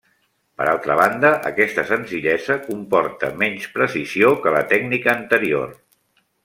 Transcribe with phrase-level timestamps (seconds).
[0.61, 5.81] Per altra banda, aquesta senzillesa comporta menys precisió que la tècnica anterior.